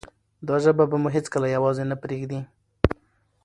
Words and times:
دا 0.47 0.55
ژبه 0.63 0.83
به 0.91 0.97
مو 1.01 1.09
هیڅکله 1.15 1.47
یوازې 1.55 1.83
نه 1.91 1.95
پریږدي. 2.03 2.39